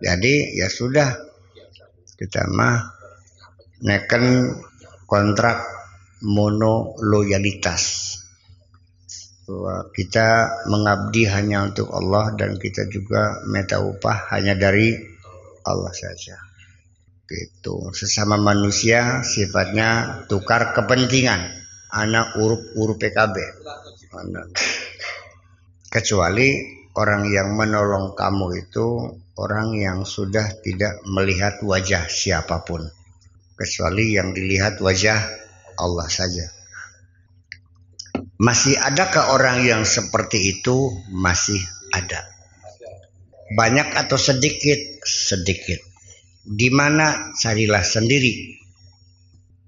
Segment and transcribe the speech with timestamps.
[0.00, 1.12] Jadi ya sudah
[2.16, 2.76] kita mah
[3.84, 4.56] neken
[5.04, 5.60] kontrak
[6.24, 8.16] mono loyalitas
[9.50, 10.28] bahwa kita
[10.70, 14.94] mengabdi hanya untuk Allah dan kita juga minta upah hanya dari
[15.66, 16.38] Allah saja.
[17.26, 17.90] Gitu.
[17.94, 21.58] Sesama manusia sifatnya tukar kepentingan.
[21.90, 23.36] Anak urup-urup PKB.
[25.90, 26.48] Kecuali
[27.00, 32.84] orang yang menolong kamu itu orang yang sudah tidak melihat wajah siapa pun.
[33.56, 35.20] Kecuali yang dilihat wajah
[35.80, 36.44] Allah saja.
[38.36, 40.92] Masih adakah orang yang seperti itu?
[41.12, 41.60] Masih
[41.92, 42.20] ada.
[43.56, 45.04] Banyak atau sedikit?
[45.04, 45.80] Sedikit.
[46.44, 48.60] Di mana carilah sendiri.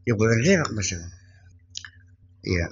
[0.08, 0.40] Ya benar
[2.42, 2.66] Iya.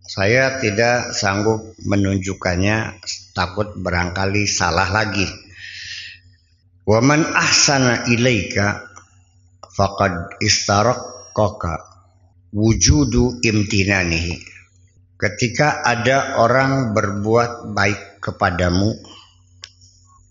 [0.00, 2.98] Saya tidak sanggup menunjukkannya
[3.40, 5.24] takut barangkali salah lagi.
[6.84, 8.84] Waman ahsana ilaika
[9.72, 11.80] faqad istaraqqaka
[12.52, 14.60] wujudu imtinanihi
[15.20, 18.96] Ketika ada orang berbuat baik kepadamu,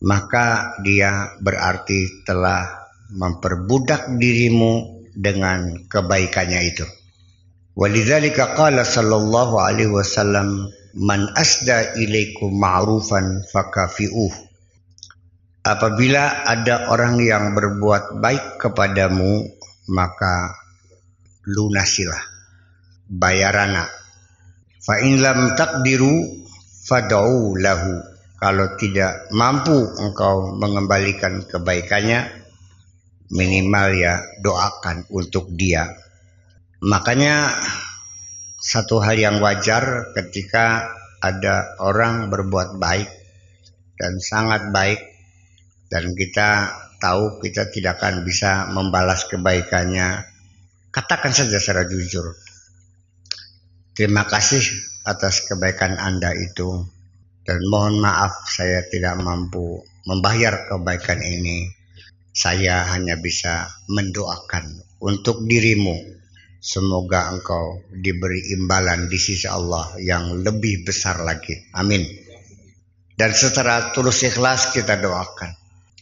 [0.01, 6.89] maka dia berarti telah memperbudak dirimu dengan kebaikannya itu.
[7.77, 14.33] Walidzalika qala sallallahu alaihi wasallam man asda ilaikum ma'rufan fakafi'uh.
[15.65, 19.45] Apabila ada orang yang berbuat baik kepadamu,
[19.91, 20.55] maka
[21.45, 22.23] lunasilah
[23.05, 23.99] bayarana
[24.79, 26.23] Fa in lam takdiru
[26.87, 27.99] fad'u lahu.
[28.39, 32.23] Kalau tidak mampu engkau mengembalikan kebaikannya,
[33.35, 35.91] minimal ya doakan untuk dia.
[36.79, 37.51] Makanya
[38.59, 43.09] satu hal yang wajar ketika ada orang berbuat baik
[43.99, 44.99] dan sangat baik
[45.91, 50.23] dan kita tahu kita tidak akan bisa membalas kebaikannya
[50.91, 52.35] katakan saja secara jujur
[53.99, 54.63] Terima kasih
[55.03, 56.87] atas kebaikan Anda itu
[57.43, 61.67] dan mohon maaf saya tidak mampu membayar kebaikan ini.
[62.31, 66.18] Saya hanya bisa mendoakan untuk dirimu.
[66.59, 71.55] Semoga engkau diberi imbalan di sisi Allah yang lebih besar lagi.
[71.71, 72.03] Amin.
[73.15, 75.51] Dan secara tulus ikhlas kita doakan.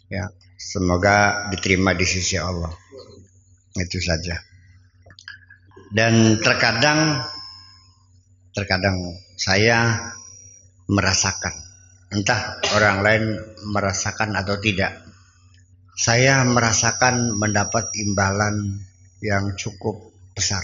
[0.09, 2.73] Ya, semoga diterima di sisi Allah.
[3.77, 4.41] Itu saja.
[5.93, 7.21] Dan terkadang
[8.57, 8.97] terkadang
[9.37, 10.09] saya
[10.89, 11.53] merasakan
[12.09, 13.25] entah orang lain
[13.69, 15.05] merasakan atau tidak
[15.97, 18.81] saya merasakan mendapat imbalan
[19.19, 20.06] yang cukup
[20.37, 20.61] besar.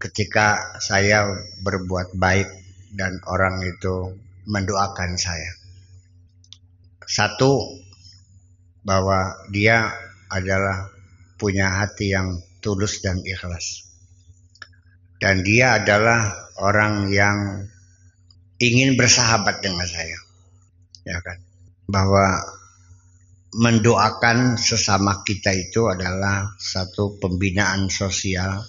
[0.00, 1.28] Ketika saya
[1.60, 2.48] berbuat baik
[2.96, 4.16] dan orang itu
[4.48, 5.52] mendoakan saya.
[7.04, 7.60] Satu
[8.82, 9.92] bahwa dia
[10.32, 10.88] adalah
[11.36, 13.84] punya hati yang tulus dan ikhlas.
[15.20, 17.68] Dan dia adalah orang yang
[18.60, 20.18] ingin bersahabat dengan saya.
[21.04, 21.38] Ya kan?
[21.86, 22.55] Bahwa
[23.56, 28.60] mendoakan sesama kita itu adalah satu pembinaan sosial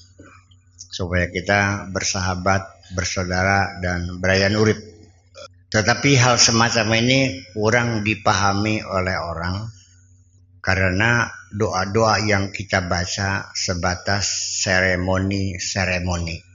[0.72, 4.80] supaya kita bersahabat, bersaudara dan berayan urip.
[5.68, 9.68] Tetapi hal semacam ini kurang dipahami oleh orang
[10.64, 16.48] karena doa-doa yang kita baca sebatas seremoni-seremoni.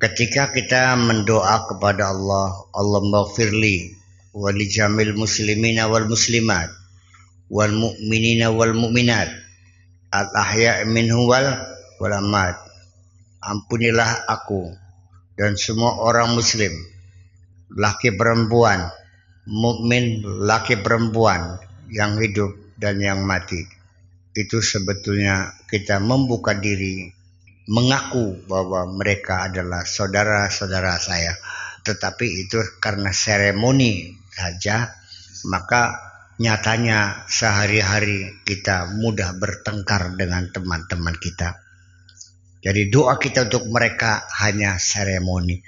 [0.00, 3.92] Ketika kita mendoa kepada Allah, Allah maghfirli
[4.32, 6.77] wa jamil muslimina wal muslimat
[7.48, 9.28] wal mu'minina wal mu'minat
[10.12, 11.44] al ahya minhu wal
[12.00, 12.56] wal amat.
[13.38, 14.74] Ampunilah aku
[15.38, 16.74] dan semua orang muslim,
[17.70, 18.90] laki perempuan,
[19.46, 23.62] mukmin laki perempuan yang hidup dan yang mati.
[24.34, 27.06] Itu sebetulnya kita membuka diri
[27.70, 31.32] mengaku bahwa mereka adalah saudara-saudara saya.
[31.86, 34.90] Tetapi itu karena seremoni saja,
[35.46, 36.07] maka
[36.38, 41.58] nyatanya sehari-hari kita mudah bertengkar dengan teman-teman kita.
[42.62, 45.58] Jadi doa kita untuk mereka hanya seremoni.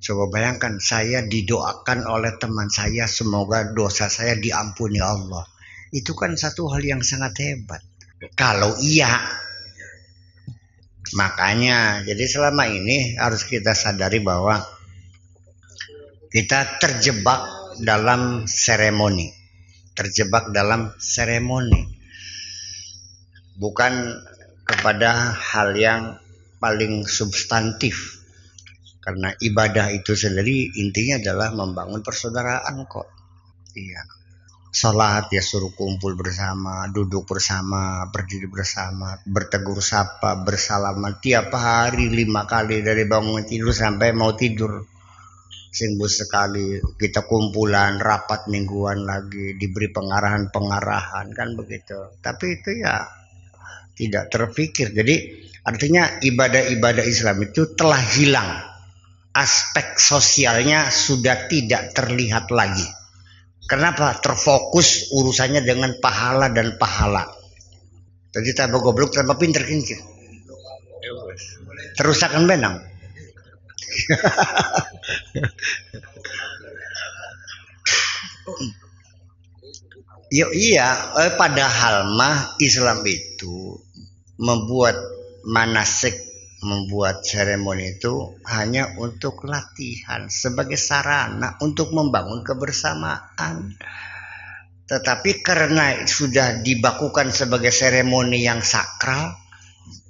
[0.00, 5.44] Coba bayangkan saya didoakan oleh teman saya semoga dosa saya diampuni Allah.
[5.92, 7.84] Itu kan satu hal yang sangat hebat.
[8.36, 9.08] Kalau iya,
[11.16, 14.60] makanya jadi selama ini harus kita sadari bahwa
[16.28, 17.40] kita terjebak
[17.80, 19.39] dalam seremoni,
[19.96, 21.86] terjebak dalam seremoni,
[23.58, 24.20] bukan
[24.64, 26.16] kepada hal yang
[26.62, 28.18] paling substantif.
[29.00, 33.08] Karena ibadah itu sendiri intinya adalah membangun persaudaraan kok.
[33.72, 34.20] Iya
[34.70, 42.46] Salat ya suruh kumpul bersama, duduk bersama, berdiri bersama, bertegur sapa, bersalaman tiap hari lima
[42.46, 44.86] kali dari bangun tidur sampai mau tidur.
[45.70, 52.18] Sembuh sekali kita kumpulan rapat mingguan lagi diberi pengarahan-pengarahan kan begitu.
[52.18, 53.06] Tapi itu ya
[53.94, 54.90] tidak terpikir.
[54.90, 58.50] Jadi artinya ibadah-ibadah Islam itu telah hilang.
[59.30, 62.82] Aspek sosialnya sudah tidak terlihat lagi
[63.70, 64.18] Kenapa?
[64.18, 67.22] Terfokus urusannya dengan pahala dan pahala.
[68.34, 70.02] Jadi tambah goblok tambah pinter kincir.
[71.94, 72.82] Terus akan benang.
[80.30, 83.74] Yo iya, eh, padahal mah Islam itu
[84.38, 84.94] membuat
[85.42, 86.14] manasik
[86.60, 93.80] membuat seremoni itu hanya untuk latihan sebagai sarana untuk membangun kebersamaan.
[94.84, 99.40] Tetapi karena sudah dibakukan sebagai seremoni yang sakral,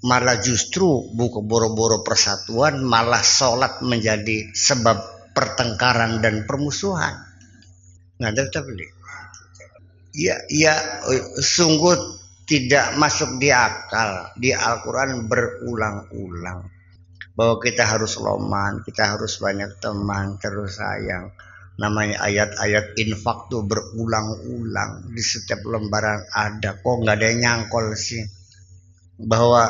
[0.00, 4.96] malah justru buku boro-boro persatuan, malah sholat menjadi sebab
[5.36, 7.14] pertengkaran dan permusuhan.
[8.20, 8.76] Nah, tapi
[10.12, 10.74] ya, ya
[11.40, 16.60] sungguh tidak masuk di akal di Al-Quran berulang-ulang.
[17.30, 21.32] Bahwa kita harus loman kita harus banyak teman terus sayang.
[21.80, 26.76] Namanya ayat-ayat infak tuh berulang-ulang di setiap lembaran ada.
[26.76, 28.20] Kok nggak ada yang nyangkol sih
[29.20, 29.68] bahwa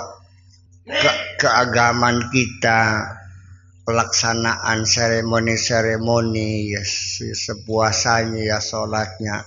[0.87, 2.81] ke keagamaan kita
[3.83, 6.83] pelaksanaan seremoni-seremoni ya
[7.35, 9.43] sepuasanya ya sholatnya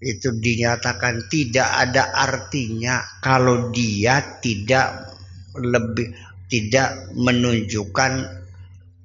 [0.00, 5.12] itu dinyatakan tidak ada artinya kalau dia tidak
[5.56, 6.12] lebih
[6.50, 8.12] tidak menunjukkan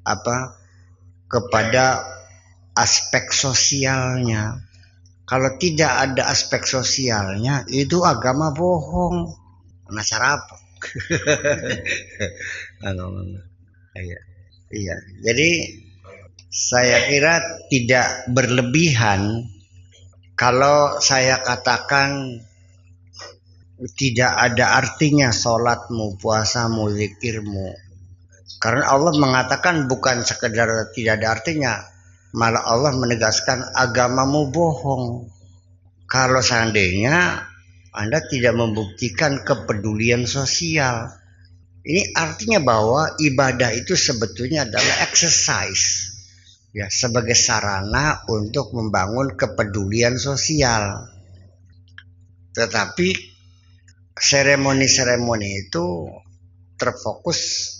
[0.08, 0.38] apa
[1.28, 2.06] kepada
[2.76, 4.60] aspek sosialnya.
[5.26, 9.45] Kalau tidak ada aspek sosialnya itu agama bohong
[9.92, 10.56] masalah apa
[13.96, 14.20] iya
[14.74, 15.50] iya jadi
[16.50, 17.34] saya kira
[17.68, 19.52] tidak berlebihan
[20.36, 22.44] kalau saya katakan
[23.96, 27.76] tidak ada artinya sholatmu, puasamu, zikirmu.
[28.60, 31.74] Karena Allah mengatakan bukan sekedar tidak ada artinya,
[32.32, 35.28] malah Allah menegaskan agamamu bohong.
[36.08, 37.44] Kalau seandainya
[37.96, 41.08] Anda tidak membuktikan kepedulian sosial,
[41.86, 46.12] ini artinya bahwa ibadah itu sebetulnya adalah exercise
[46.76, 51.08] ya sebagai sarana untuk membangun kepedulian sosial.
[52.52, 53.10] Tetapi
[54.18, 55.86] seremoni-seremoni itu
[56.76, 57.72] terfokus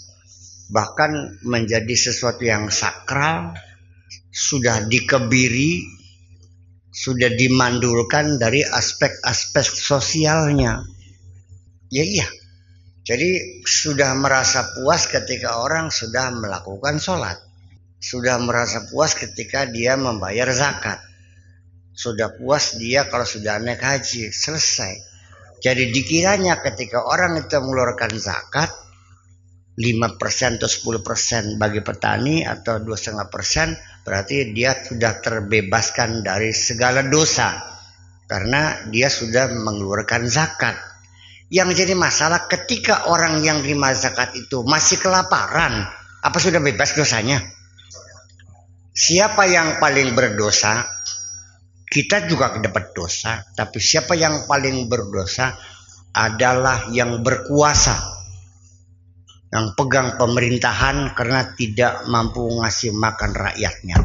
[0.72, 3.58] bahkan menjadi sesuatu yang sakral
[4.32, 6.05] sudah dikebiri
[6.96, 10.80] sudah dimandulkan dari aspek-aspek sosialnya.
[11.92, 12.28] Ya iya.
[13.04, 17.38] Jadi sudah merasa puas ketika orang sudah melakukan sholat
[18.06, 21.02] sudah merasa puas ketika dia membayar zakat.
[21.96, 24.94] Sudah puas dia kalau sudah naik haji, selesai.
[25.64, 28.70] Jadi dikiranya ketika orang itu mengeluarkan zakat,
[29.80, 37.58] 5% atau 10% bagi petani atau 2,5% berarti dia sudah terbebaskan dari segala dosa
[38.30, 40.78] karena dia sudah mengeluarkan zakat.
[41.50, 45.90] Yang jadi masalah ketika orang yang terima zakat itu masih kelaparan,
[46.22, 47.42] apa sudah bebas dosanya?
[48.96, 50.88] siapa yang paling berdosa
[51.84, 55.52] kita juga dapat dosa tapi siapa yang paling berdosa
[56.16, 58.15] adalah yang berkuasa
[59.54, 63.98] yang pegang pemerintahan karena tidak mampu ngasih makan rakyatnya.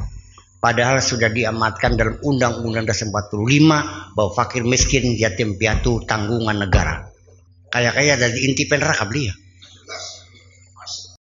[0.61, 7.09] Padahal sudah diamatkan dalam Undang-Undang Dasar 45 bahwa fakir miskin yatim piatu tanggungan negara.
[7.73, 9.33] Kayak-kayak dari inti neraka beliau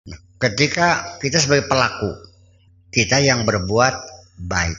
[0.09, 2.09] nah, ketika kita sebagai pelaku
[2.89, 3.95] kita yang berbuat
[4.41, 4.79] baik.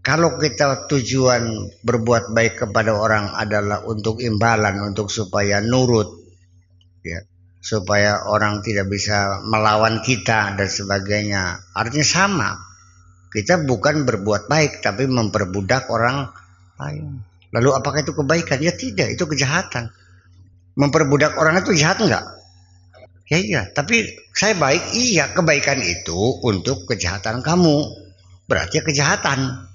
[0.00, 6.24] Kalau kita tujuan berbuat baik kepada orang adalah untuk imbalan, untuk supaya nurut,
[7.04, 7.20] ya,
[7.60, 11.60] supaya orang tidak bisa melawan kita dan sebagainya.
[11.76, 12.50] Artinya sama.
[13.30, 16.26] Kita bukan berbuat baik, tapi memperbudak orang
[16.80, 17.22] lain.
[17.54, 18.58] Lalu apakah itu kebaikan?
[18.58, 19.92] Ya tidak, itu kejahatan.
[20.74, 22.26] Memperbudak orang itu jahat enggak?
[23.30, 24.90] Ya iya, tapi saya baik.
[24.98, 27.86] Iya, kebaikan itu untuk kejahatan kamu.
[28.50, 29.70] Berarti kejahatan.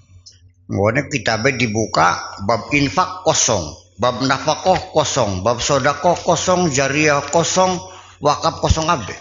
[0.66, 7.80] Ngone kitabnya dibuka bab infak kosong, bab nafkah kosong, bab sodako kosong, jariah kosong,
[8.20, 9.16] wakaf kosong abe.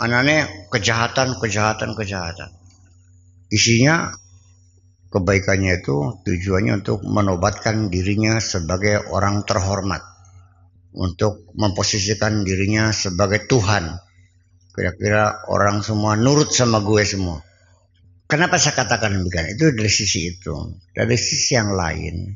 [0.00, 2.50] Anane kejahatan, kejahatan, kejahatan.
[3.52, 4.10] Isinya
[5.12, 10.00] kebaikannya itu tujuannya untuk menobatkan dirinya sebagai orang terhormat.
[10.90, 13.94] Untuk memposisikan dirinya sebagai Tuhan.
[14.74, 17.38] Kira-kira orang semua nurut sama gue semua.
[18.26, 19.54] Kenapa saya katakan demikian?
[19.54, 20.54] Itu dari sisi itu.
[20.94, 22.34] Dari sisi yang lain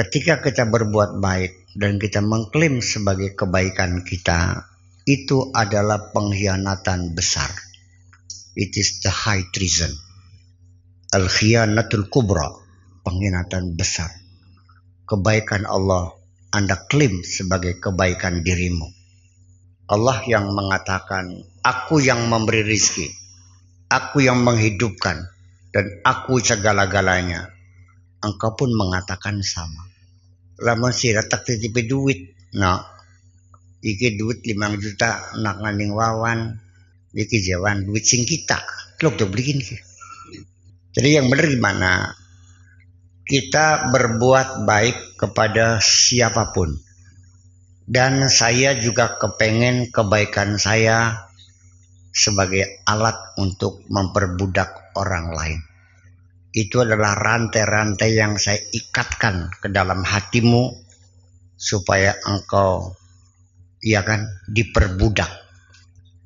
[0.00, 4.64] ketika kita berbuat baik dan kita mengklaim sebagai kebaikan kita
[5.04, 7.52] itu adalah pengkhianatan besar
[8.56, 9.92] it is the high treason
[11.10, 12.46] al-khiyanatul kubra,
[13.02, 14.10] pengkhianatan besar.
[15.10, 16.14] Kebaikan Allah
[16.54, 18.86] Anda klaim sebagai kebaikan dirimu.
[19.90, 21.34] Allah yang mengatakan,
[21.66, 23.10] aku yang memberi rizki,
[23.90, 25.18] aku yang menghidupkan,
[25.74, 27.50] dan aku segala-galanya.
[28.22, 29.89] Engkau pun mengatakan sama.
[30.60, 32.76] Lamun sira tak titipi duit, no.
[33.80, 36.60] Iki duit 5 juta nak nganding wawan,
[37.16, 38.60] iki jawan duit sing kita.
[39.00, 39.64] Lok tuh beliin.
[40.92, 41.92] Jadi yang benar gimana?
[43.24, 46.76] Kita berbuat baik kepada siapa pun.
[47.90, 51.30] Dan saya juga kepengen kebaikan saya
[52.10, 55.69] sebagai alat untuk memperbudak orang lain.
[56.50, 60.74] Itu adalah rantai-rantai yang saya ikatkan ke dalam hatimu
[61.54, 62.96] supaya engkau
[63.82, 65.30] ya kan diperbudak.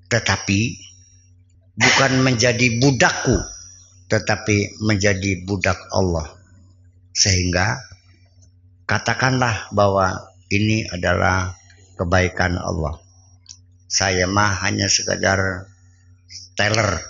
[0.09, 0.61] Tetapi
[1.77, 3.55] bukan menjadi budakku
[4.09, 6.29] tetapi menjadi budak Allah.
[7.15, 7.79] Sehingga
[8.85, 11.57] katakanlah bahwa ini adalah
[11.97, 13.01] kebaikan Allah.
[13.91, 15.71] Saya mah hanya sekadar
[16.59, 17.01] teller,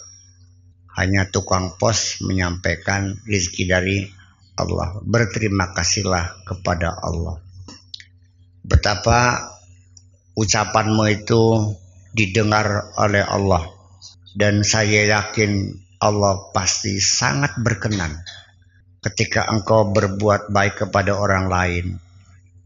[0.95, 3.99] hanya tukang pos menyampaikan rezeki dari
[4.55, 5.03] Allah.
[5.03, 7.43] Berterima kasihlah kepada Allah.
[8.65, 9.51] Betapa
[10.39, 11.75] ucapanmu itu
[12.15, 13.67] didengar oleh Allah
[14.39, 18.15] dan saya yakin Allah pasti sangat berkenan
[19.03, 21.87] ketika engkau berbuat baik kepada orang lain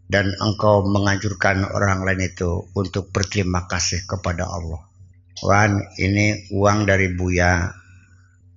[0.09, 4.81] dan engkau menganjurkan orang lain itu untuk berterima kasih kepada Allah.
[5.45, 7.71] Wan, ini uang dari Buya.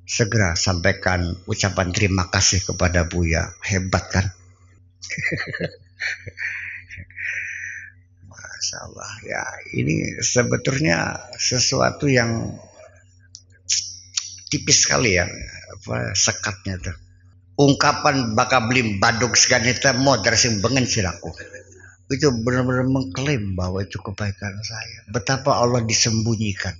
[0.07, 3.53] Segera sampaikan ucapan terima kasih kepada Buya.
[3.63, 4.25] Hebat kan?
[8.29, 9.11] Masya Allah.
[9.23, 9.43] Ya,
[9.73, 12.59] ini sebetulnya sesuatu yang
[14.51, 15.23] tipis sekali ya
[15.71, 16.95] apa sekatnya tuh
[17.55, 21.31] ungkapan bakal beli baduk itu modar sing bengen siraku
[22.11, 26.75] itu benar-benar mengklaim bahwa itu kebaikan saya betapa Allah disembunyikan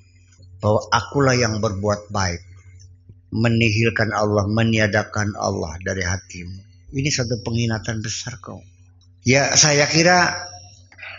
[0.59, 2.43] bahwa akulah yang berbuat baik
[3.31, 6.59] menihilkan Allah meniadakan Allah dari hatimu
[6.95, 8.59] ini satu penghinaan besar kau
[9.23, 10.47] ya saya kira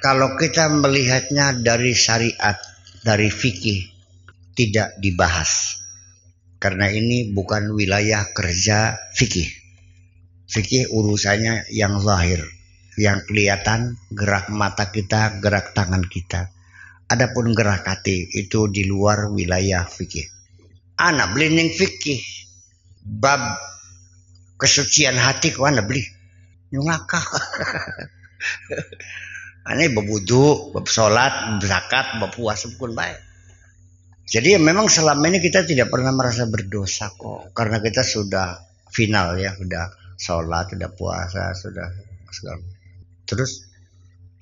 [0.04, 2.56] kalau kita melihatnya dari syariat
[3.00, 3.88] dari fikih
[4.52, 5.82] tidak dibahas
[6.62, 9.50] karena ini bukan wilayah kerja fikih.
[10.46, 12.38] Fikih urusannya yang lahir,
[12.94, 16.54] yang kelihatan gerak mata kita, gerak tangan kita.
[17.10, 20.30] Adapun gerak hati itu di luar wilayah fikih.
[21.02, 22.22] Anak beli neng fikih.
[23.02, 23.42] Bab
[24.54, 26.06] kesucian hati kau anak beli.
[26.70, 27.24] Nyungakah.
[29.62, 33.14] Ini bebudu, bab sholat, zakat, bab puasa pun baik.
[34.26, 38.58] Jadi memang selama ini kita tidak pernah merasa berdosa kok karena kita sudah
[38.90, 41.86] final ya, sudah sholat, sudah puasa, sudah
[42.30, 42.62] segala.
[43.28, 43.66] Terus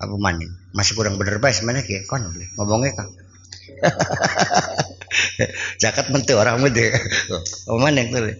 [0.01, 0.47] apa mani?
[0.73, 2.23] Masih kurang bener baik sebenarnya kayak kon
[2.57, 3.07] ngomongnya kan.
[5.81, 6.87] Jakat mentu orang mentu.
[7.67, 8.35] Apa mana tuh?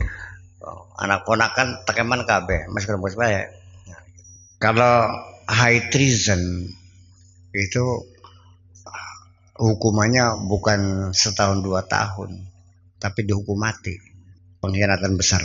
[1.02, 3.50] Anak ponakan tekeman kabe, masih kurang baik.
[4.62, 5.10] Kalau
[5.50, 6.70] high treason
[7.52, 7.84] itu
[9.58, 12.46] hukumannya bukan setahun dua tahun,
[13.02, 13.98] tapi dihukum mati.
[14.62, 15.42] Pengkhianatan besar,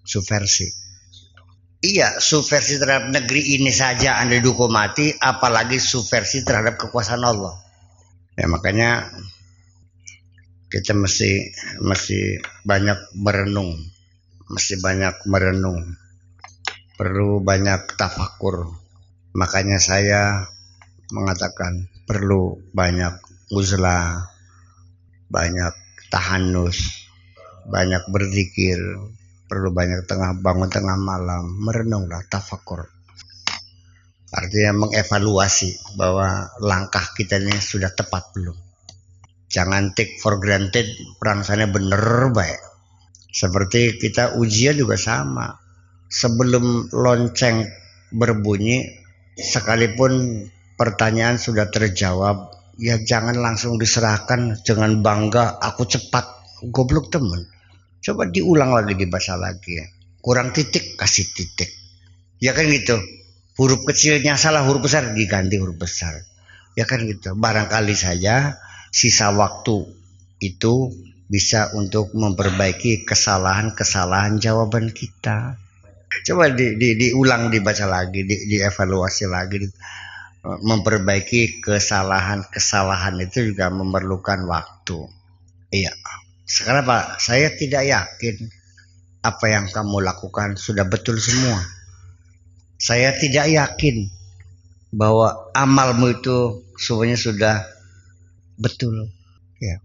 [0.00, 0.64] subversi.
[1.84, 7.60] Iya, subversi terhadap negeri ini saja Anda dihukum mati, apalagi subversi terhadap kekuasaan Allah.
[8.40, 9.12] Ya makanya
[10.70, 11.50] kita mesti
[11.82, 13.74] mesti banyak merenung,
[14.46, 15.98] mesti banyak merenung,
[16.94, 18.70] perlu banyak tafakur.
[19.34, 20.46] Makanya saya
[21.10, 23.18] mengatakan perlu banyak
[23.50, 24.30] uzlah,
[25.26, 25.74] banyak
[26.06, 27.10] tahanus,
[27.66, 28.78] banyak berzikir,
[29.50, 32.86] perlu banyak tengah bangun tengah malam, merenunglah tafakur.
[34.30, 38.69] Artinya mengevaluasi bahwa langkah kita ini sudah tepat belum.
[39.50, 40.86] Jangan take for granted
[41.18, 42.62] perangsannya bener baik.
[43.34, 45.58] Seperti kita ujian juga sama.
[46.06, 47.66] Sebelum lonceng
[48.14, 48.86] berbunyi,
[49.34, 50.46] sekalipun
[50.78, 54.62] pertanyaan sudah terjawab, ya jangan langsung diserahkan.
[54.62, 56.38] Dengan bangga aku cepat.
[56.70, 57.50] Goblok temen.
[57.98, 59.86] Coba diulang lagi dibaca lagi ya.
[60.22, 61.74] Kurang titik kasih titik.
[62.38, 63.02] Ya kan gitu.
[63.58, 66.14] Huruf kecilnya salah huruf besar diganti huruf besar.
[66.78, 67.34] Ya kan gitu.
[67.34, 69.86] Barangkali saja sisa waktu
[70.42, 70.90] itu
[71.30, 75.54] bisa untuk memperbaiki kesalahan-kesalahan jawaban kita.
[76.26, 79.62] Coba di, di, diulang dibaca lagi di, dievaluasi lagi.
[80.42, 85.06] Memperbaiki kesalahan-kesalahan itu juga memerlukan waktu.
[85.70, 85.94] Iya.
[86.42, 88.50] Sekarang Pak saya tidak yakin
[89.22, 91.62] apa yang kamu lakukan sudah betul semua.
[92.80, 94.08] Saya tidak yakin
[94.90, 97.62] bahwa amalmu itu semuanya sudah
[98.60, 99.08] betul.
[99.56, 99.80] Ya.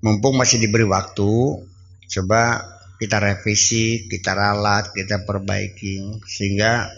[0.00, 1.66] Mumpung masih diberi waktu,
[2.06, 2.62] coba
[2.96, 6.88] kita revisi, kita ralat, kita perbaiki sehingga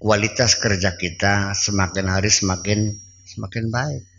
[0.00, 2.94] kualitas kerja kita semakin hari semakin
[3.26, 4.11] semakin baik.